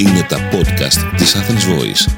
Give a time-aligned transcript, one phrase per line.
[0.00, 2.12] Είναι τα podcast της Athens Voice.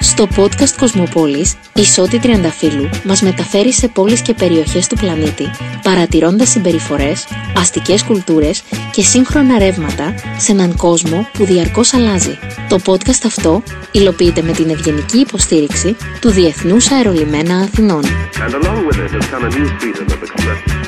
[0.00, 5.50] Στο podcast Κοσμοπόλης, η Σώτη Τριανταφύλου μας μεταφέρει σε πόλεις και περιοχές του πλανήτη,
[5.82, 7.26] παρατηρώντας συμπεριφορές,
[7.56, 8.62] αστικές κουλτούρες
[8.92, 12.38] και σύγχρονα ρεύματα σε έναν κόσμο που διαρκώς αλλάζει.
[12.68, 13.62] Το podcast αυτό
[13.92, 18.02] υλοποιείται με την ευγενική υποστήριξη του Διεθνούς Αερολιμένα Αθηνών.
[18.44, 20.81] and along with it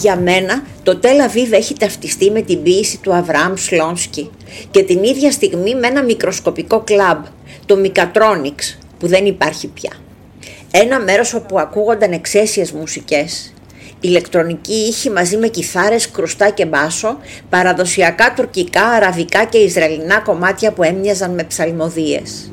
[0.00, 4.30] Για μένα το Τελ Αβίβ έχει ταυτιστεί με την ποίηση του Αβραάμ Σλόνσκι
[4.70, 7.24] και την ίδια στιγμή με ένα μικροσκοπικό κλαμπ,
[7.66, 9.90] το Μικατρόνιξ, που δεν υπάρχει πια.
[10.70, 13.52] Ένα μέρος όπου ακούγονταν εξαίσιες μουσικές,
[14.00, 20.82] ηλεκτρονική ήχη μαζί με κιθάρες, κρουστά και μπάσο, παραδοσιακά τουρκικά, αραβικά και ισραηλινά κομμάτια που
[20.82, 22.52] έμοιαζαν με ψαλμοδίες.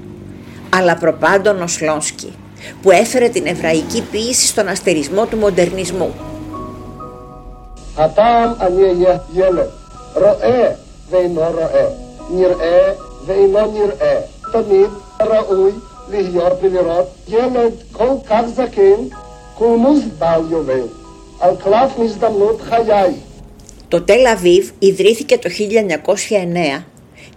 [0.69, 2.33] Αλλά προπάντων ο Σλόνσκι,
[2.81, 6.13] που έφερε την εβραϊκή ποίηση στον αστερισμό του μοντερνισμού.
[7.96, 9.68] הפעם אני אהיה ילד,
[10.14, 10.72] רואה
[11.10, 11.88] ואינו רואה,
[12.30, 12.92] נראה
[13.26, 14.20] ואינו נראה.
[14.52, 15.72] תמיד ראוי
[16.10, 19.02] להיות ולראות ילד כל כך זקן,
[19.58, 20.86] קולמוס בעל יובל,
[21.40, 23.14] על קלף מזדמנות חיי.
[23.88, 26.82] Το Τελ Αβίβ ιδρύθηκε το 1909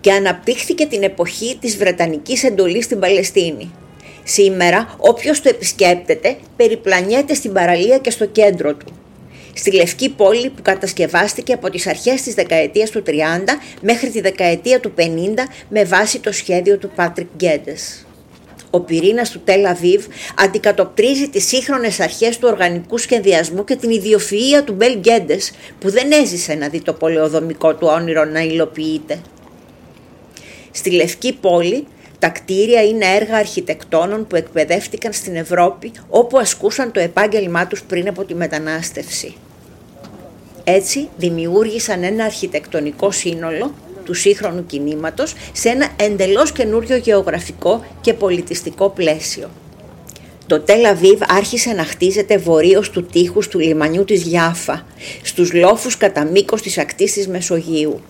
[0.02, 3.72] και αναπτύχθηκε την εποχή της Βρετανικής εντολής στην Παλαιστίνη.
[4.24, 8.86] Σήμερα όποιος το επισκέπτεται περιπλανιέται στην παραλία και στο κέντρο του.
[9.55, 13.11] Στη Λευκή Πόλη που κατασκευάστηκε από τις αρχές της δεκαετίας του 30
[13.83, 15.03] μέχρι τη δεκαετία του 50
[15.69, 18.05] με βάση το σχέδιο του Πάτρικ Γκέντες.
[18.71, 20.07] Ο πυρήνας του Τελ Αβίβ
[20.39, 26.13] αντικατοπτρίζει τις σύγχρονες αρχές του οργανικού σχεδιασμού και την ιδιοφυΐα του Μπέλ Γκέντες που δεν
[26.13, 29.21] έζησε να δει το πολεοδομικό του όνειρο να υλοποιείται.
[30.71, 31.87] Στη Λευκή Πόλη
[32.21, 38.09] τα κτίρια είναι έργα αρχιτεκτόνων που εκπαιδεύτηκαν στην Ευρώπη όπου ασκούσαν το επάγγελμά τους πριν
[38.09, 39.35] από τη μετανάστευση.
[40.65, 48.89] Έτσι δημιούργησαν ένα αρχιτεκτονικό σύνολο του σύγχρονου κινήματος σε ένα εντελώς καινούριο γεωγραφικό και πολιτιστικό
[48.89, 49.51] πλαίσιο.
[50.47, 54.87] Το Τελ Αβίβ άρχισε να χτίζεται βορείως του τείχους του λιμανιού της Γιάφα,
[55.23, 58.01] στους λόφους κατά μήκος της ακτής της Μεσογείου.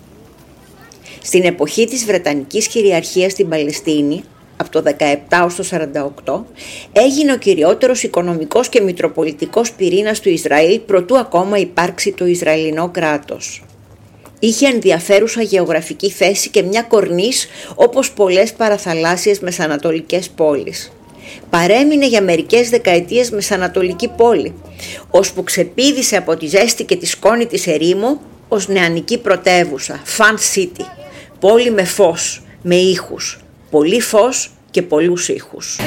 [1.23, 4.23] Στην εποχή της Βρετανικής κυριαρχίας στην Παλαιστίνη,
[4.57, 4.83] από το
[5.29, 6.45] 17 ως το 48,
[6.91, 13.63] έγινε ο κυριότερος οικονομικός και μητροπολιτικός πυρήνας του Ισραήλ προτού ακόμα υπάρξει το Ισραηλινό κράτος.
[14.39, 20.91] Είχε ενδιαφέρουσα γεωγραφική θέση και μια κορνής όπως πολλές παραθαλάσσιες μεσανατολικές πόλεις.
[21.49, 24.53] Παρέμεινε για μερικές δεκαετίες μεσανατολική πόλη,
[25.09, 31.00] ώσπου ξεπήδησε από τη ζέστη και τη σκόνη της ερήμου ως νεανική πρωτεύουσα, Fun City,
[31.41, 35.79] πόλη με φως, με ήχους, πολύ φως και πολλούς ήχους.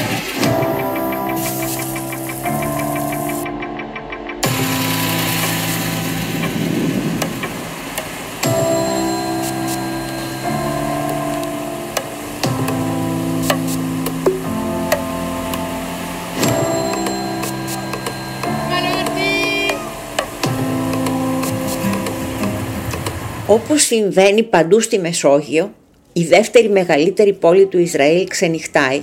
[23.47, 25.75] Όπως συμβαίνει παντού στη Μεσόγειο,
[26.12, 29.03] η δεύτερη μεγαλύτερη πόλη του Ισραήλ ξενυχτάει.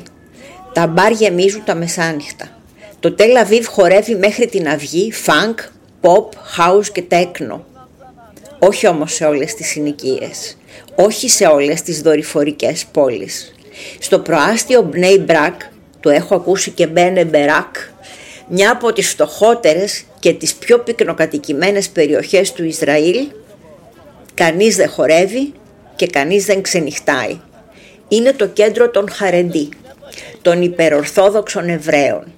[0.74, 2.57] Τα μπαρ γεμίζουν τα μεσάνυχτα.
[3.00, 5.59] Το Τελ Αβίβ χορεύει μέχρι την αυγή, φανκ,
[6.02, 6.25] pop,
[6.57, 7.66] house και τέκνο.
[8.59, 10.58] Όχι όμως σε όλες τις συνοικίες.
[10.96, 13.53] Όχι σε όλες τις δορυφορικές πόλεις.
[14.00, 15.62] Στο προάστιο Μπνέι Μπρακ,
[16.00, 17.75] το έχω ακούσει και Μπένε Μπεράκ,
[18.47, 23.28] μια από τις φτωχότερες και τις πιο πυκνοκατοικημένες περιοχές του Ισραήλ,
[24.34, 25.53] κανείς δεν χορεύει
[25.96, 27.40] και κανείς δεν ξενυχτάει.
[28.08, 29.70] Είναι το κέντρο των Χαρεντή,
[30.41, 32.34] των υπερορθόδοξων Εβραίων.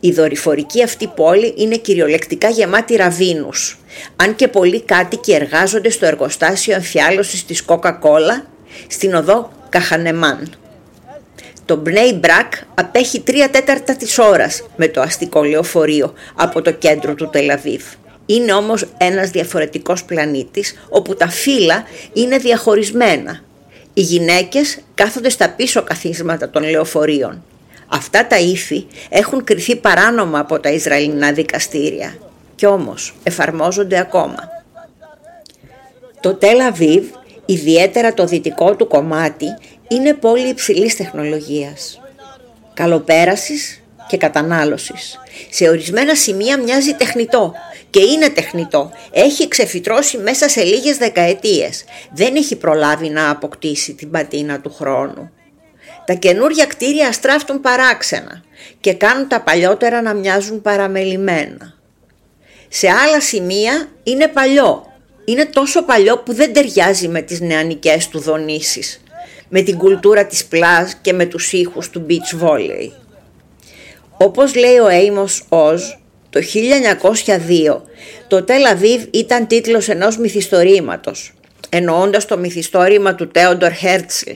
[0.00, 3.78] Η δορυφορική αυτή πόλη είναι κυριολεκτικά γεμάτη ραβίνους,
[4.16, 8.44] αν και πολλοί κάτοικοι εργάζονται στο εργοστάσιο εμφιάλωσης της Coca-Cola
[8.86, 10.54] στην οδό Καχανεμάν.
[11.64, 17.14] Το Μπνέι Μπρακ απέχει τρία τέταρτα της ώρας με το αστικό λεωφορείο από το κέντρο
[17.14, 17.84] του Τελαβίβ.
[18.26, 23.40] Είναι όμως ένας διαφορετικός πλανήτης όπου τα φύλλα είναι διαχωρισμένα.
[23.94, 27.44] Οι γυναίκες κάθονται στα πίσω καθίσματα των λεωφορείων.
[27.86, 32.16] Αυτά τα ύφη έχουν κριθεί παράνομα από τα Ισραηλινά δικαστήρια
[32.54, 34.48] και όμως εφαρμόζονται ακόμα.
[36.20, 37.04] Το Τελ Αβίβ,
[37.46, 39.46] ιδιαίτερα το δυτικό του κομμάτι,
[39.88, 42.00] είναι πόλη υψηλής τεχνολογίας,
[42.74, 45.18] καλοπέρασης και κατανάλωσης.
[45.50, 47.54] Σε ορισμένα σημεία μοιάζει τεχνητό
[47.90, 48.90] και είναι τεχνητό.
[49.10, 51.84] Έχει ξεφυτρώσει μέσα σε λίγες δεκαετίες.
[52.12, 55.30] Δεν έχει προλάβει να αποκτήσει την πατίνα του χρόνου.
[56.06, 58.42] Τα καινούργια κτίρια στράφτουν παράξενα
[58.80, 61.74] και κάνουν τα παλιότερα να μοιάζουν παραμελημένα.
[62.68, 64.86] Σε άλλα σημεία είναι παλιό.
[65.24, 69.02] Είναι τόσο παλιό που δεν ταιριάζει με τις νεανικές του δονήσεις,
[69.48, 73.03] με την κουλτούρα της πλάζ και με τους ήχους του beach volley.
[74.24, 75.78] Όπως λέει ο Amos Oz,
[76.30, 77.82] το 1902
[78.28, 81.32] το Τελαβίβ ήταν τίτλος ενός μυθιστορήματος,
[81.68, 84.30] εννοώντας το μυθιστόρημα του Τέοντορ Χέρτσλ.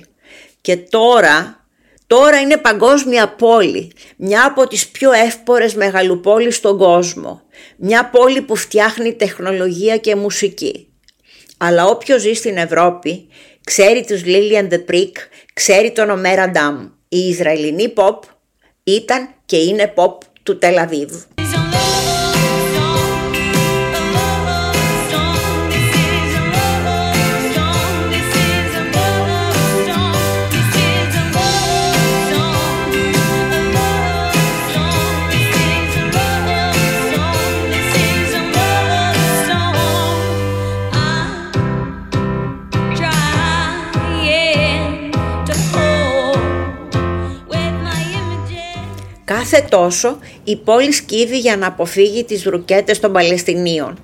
[0.60, 1.66] Και τώρα,
[2.06, 7.42] τώρα είναι παγκόσμια πόλη, μια από τις πιο εύπορες μεγαλοπόλεις στον κόσμο.
[7.76, 10.92] Μια πόλη που φτιάχνει τεχνολογία και μουσική.
[11.56, 13.28] Αλλά όποιος ζει στην Ευρώπη,
[13.64, 15.12] ξέρει τους Lilian the Prick,
[15.54, 16.88] ξέρει τον Ομέρα Ντάμ.
[17.08, 18.18] Η Ισραηλινή pop
[18.94, 21.37] ήταν και είναι pop του Τελαβίβ.
[49.50, 53.98] Κάθε τόσο η πόλη σκύβει για να αποφύγει τις ρουκέτες των Παλαιστινίων.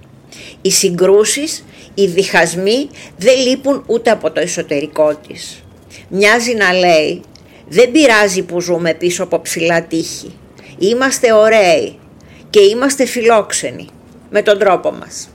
[0.62, 1.64] Οι συγκρούσεις,
[1.94, 5.64] οι διχασμοί δεν λείπουν ούτε από το εσωτερικό της.
[6.08, 7.20] Μοιάζει να λέει
[7.68, 10.34] «Δεν πειράζει που ζούμε πίσω από ψηλά τείχη.
[10.78, 11.98] Είμαστε ωραίοι
[12.50, 13.86] και είμαστε φιλόξενοι
[14.30, 15.28] με τον τρόπο μας».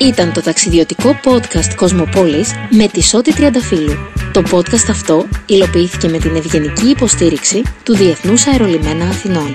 [0.00, 3.96] Ήταν το ταξιδιωτικό podcast Κοσμοπόλης με τη Σώτη Τριανταφύλου.
[4.34, 9.54] Το podcast αυτό υλοποιήθηκε με την ευγενική υποστήριξη του Διεθνούς Αερολιμένα Αθηνών.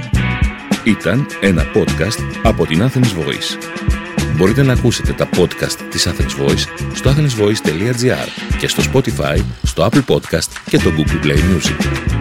[0.84, 3.58] Ήταν ένα podcast από την Athens Voice.
[4.36, 10.14] Μπορείτε να ακούσετε τα podcast της Athens Voice στο athensvoice.gr και στο Spotify, στο Apple
[10.14, 12.19] Podcast και το Google Play Music.